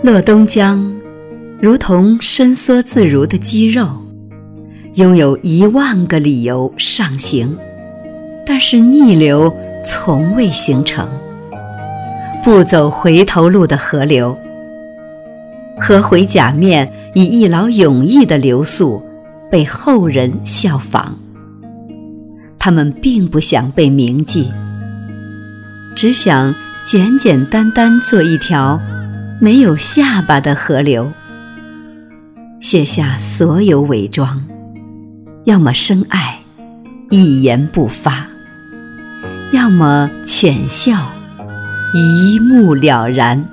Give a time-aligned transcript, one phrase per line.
[0.00, 0.94] 乐东江
[1.60, 3.88] 如同伸缩自如的肌肉，
[4.94, 7.56] 拥有一万个理由上行，
[8.46, 9.52] 但是逆流
[9.84, 11.08] 从未形成。
[12.44, 14.38] 不走回头路的河流，
[15.80, 19.02] 河回甲面以一劳永逸的流速
[19.50, 21.18] 被后人效仿。
[22.56, 24.48] 他们并不想被铭记，
[25.96, 28.80] 只想简简单单做一条。
[29.40, 31.12] 没有下巴的河流，
[32.58, 34.44] 卸下所有伪装，
[35.44, 36.40] 要么深爱，
[37.08, 38.26] 一言不发；
[39.52, 41.12] 要么浅笑，
[41.94, 43.44] 一目了然。